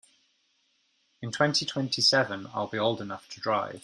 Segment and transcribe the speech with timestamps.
[1.21, 3.79] In twenty-twenty-seven I will old enough to drive.